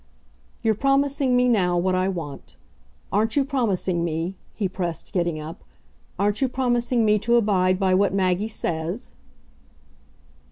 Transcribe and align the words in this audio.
"You're 0.63 0.73
promising 0.73 1.37
me 1.37 1.47
now 1.47 1.77
what 1.77 1.93
I 1.93 2.07
want. 2.09 2.55
Aren't 3.11 3.35
you 3.35 3.45
promising 3.45 4.03
me," 4.03 4.33
he 4.55 4.67
pressed, 4.67 5.13
getting 5.13 5.39
up, 5.39 5.63
"aren't 6.17 6.41
you 6.41 6.49
promising 6.49 7.05
me 7.05 7.19
to 7.19 7.35
abide 7.35 7.77
by 7.79 7.93
what 7.93 8.11
Maggie 8.11 8.47
says?" 8.47 9.11